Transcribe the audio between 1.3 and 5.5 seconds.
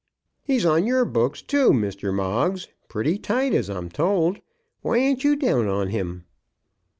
too, Mr. Moggs, pretty tight, as I'm told. Why ain't you